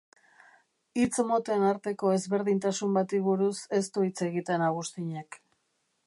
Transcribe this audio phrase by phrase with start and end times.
[1.01, 5.39] Hitz moten arteko ezberdintasun bati buruz ez du hitz egiten Agustinek.